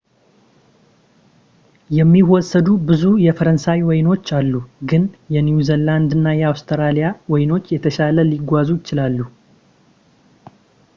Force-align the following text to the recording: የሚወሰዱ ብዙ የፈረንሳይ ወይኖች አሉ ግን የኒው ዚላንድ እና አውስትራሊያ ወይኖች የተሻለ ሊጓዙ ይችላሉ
የሚወሰዱ 1.97 2.67
ብዙ 2.87 3.03
የፈረንሳይ 3.25 3.79
ወይኖች 3.89 4.25
አሉ 4.39 4.51
ግን 4.91 5.05
የኒው 5.35 5.61
ዚላንድ 5.69 6.11
እና 6.17 6.27
አውስትራሊያ 6.51 7.09
ወይኖች 7.35 7.65
የተሻለ 7.77 8.27
ሊጓዙ 8.33 8.67
ይችላሉ 8.81 9.19